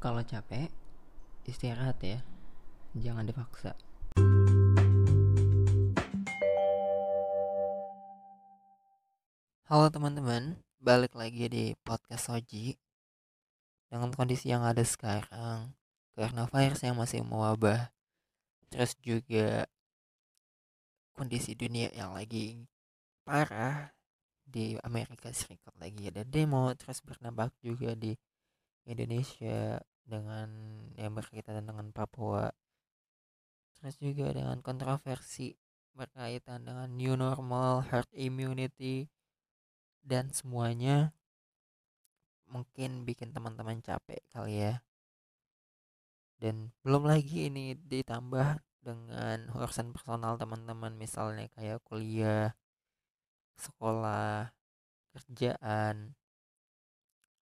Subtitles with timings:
[0.00, 0.72] Kalau capek,
[1.44, 2.24] istirahat ya.
[2.96, 3.76] Jangan dipaksa.
[9.68, 12.80] Halo teman-teman, balik lagi di podcast Soji.
[13.92, 15.76] Dengan kondisi yang ada sekarang,
[16.16, 17.92] karena virus yang masih mewabah,
[18.72, 19.68] terus juga
[21.12, 22.56] kondisi dunia yang lagi
[23.20, 23.92] parah
[24.48, 28.16] di Amerika Serikat lagi ada demo, terus berdampak juga di
[28.88, 30.48] Indonesia dengan
[30.98, 32.50] yang berkaitan dengan Papua.
[33.78, 35.56] Terus juga dengan kontroversi
[35.96, 39.08] berkaitan dengan new normal herd immunity
[40.00, 41.12] dan semuanya
[42.50, 44.74] mungkin bikin teman-teman capek kali ya.
[46.40, 52.56] Dan belum lagi ini ditambah dengan urusan personal teman-teman misalnya kayak kuliah
[53.60, 54.48] sekolah
[55.12, 56.16] kerjaan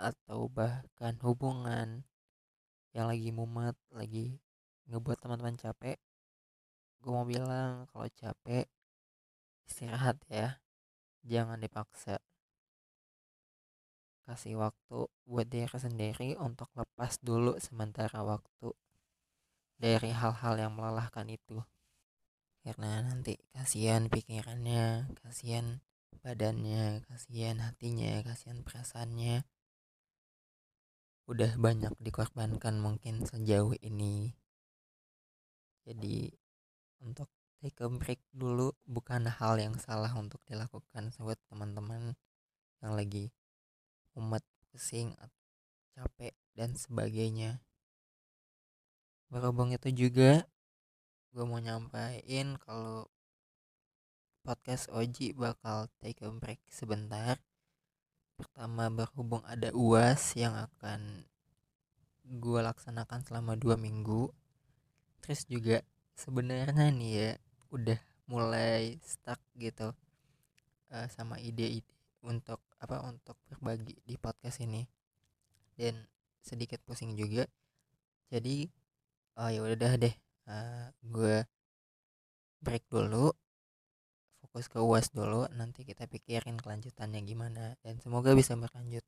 [0.00, 2.08] atau bahkan hubungan
[2.96, 4.40] yang lagi mumet lagi
[4.88, 6.00] ngebuat teman-teman capek
[7.00, 8.68] gue mau bilang kalau capek
[9.64, 10.60] istirahat ya.
[11.24, 12.20] Jangan dipaksa.
[14.28, 18.74] Kasih waktu buat diri sendiri untuk lepas dulu sementara waktu
[19.80, 21.62] dari hal-hal yang melelahkan itu.
[22.60, 25.80] Karena nanti kasihan pikirannya kasihan
[26.20, 29.48] badannya kasihan hatinya kasihan perasaannya
[31.30, 34.34] udah banyak dikorbankan mungkin sejauh ini.
[35.86, 36.26] Jadi
[37.06, 37.30] untuk
[37.62, 42.18] take a break dulu bukan hal yang salah untuk dilakukan buat teman-teman
[42.82, 43.30] yang lagi
[44.18, 44.42] umat
[44.74, 45.14] pusing
[45.94, 47.62] capek dan sebagainya.
[49.30, 50.50] Berhubung itu juga
[51.30, 53.06] gue mau nyampain kalau
[54.42, 57.38] podcast Oji bakal take a break sebentar
[58.60, 61.24] pertama berhubung ada uas yang akan
[62.28, 64.28] gue laksanakan selama dua minggu.
[65.24, 65.80] Terus juga
[66.12, 67.30] sebenarnya nih ya
[67.72, 67.96] udah
[68.28, 69.96] mulai stuck gitu
[70.92, 71.88] uh, sama ide-ide
[72.20, 74.84] untuk apa untuk berbagi di podcast ini.
[75.72, 75.96] Dan
[76.44, 77.48] sedikit pusing juga.
[78.28, 78.68] Jadi
[79.40, 80.12] oh ya udah deh
[80.52, 81.48] uh, gue
[82.60, 83.32] break dulu
[84.50, 89.06] fokus ke UAS dulu nanti kita pikirin kelanjutannya gimana dan semoga bisa berlanjut.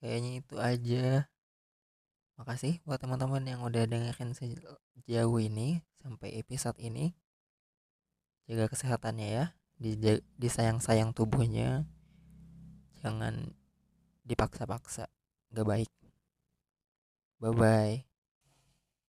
[0.00, 1.06] Kayaknya itu aja.
[2.40, 7.12] Makasih buat teman-teman yang udah dengerin sejauh ini sampai episode ini.
[8.48, 9.44] Jaga kesehatannya ya
[10.40, 11.84] disayang-sayang tubuhnya.
[13.04, 13.52] Jangan
[14.24, 15.12] dipaksa-paksa
[15.52, 15.92] gak baik.
[17.36, 18.11] Bye bye